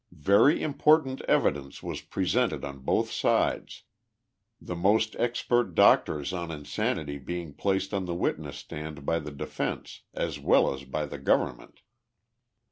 Very 0.23 0.63
important 0.63 1.21
evidence 1.27 1.83
was 1.83 2.01
presented 2.01 2.65
on 2.65 2.79
both 2.79 3.11
sides, 3.11 3.83
the 4.59 4.75
most 4.75 5.15
expert 5.19 5.75
doctors 5.75 6.33
on 6.33 6.49
insanity 6.49 7.19
being 7.19 7.53
placed 7.53 7.93
on 7.93 8.05
the 8.05 8.15
witness 8.15 8.57
stand 8.57 9.05
by 9.05 9.19
the 9.19 9.29
defence 9.31 10.01
as 10.15 10.39
well 10.39 10.73
as 10.73 10.85
by 10.85 11.05
the 11.05 11.19
government. 11.19 11.81